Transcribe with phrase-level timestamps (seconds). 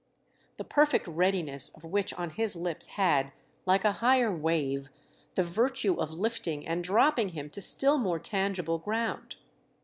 [0.57, 3.31] The perfect readiness of which on his lips had,
[3.67, 4.89] like a higher wave,
[5.35, 9.35] the virtue of lifting and dropping him to still more tangible ground.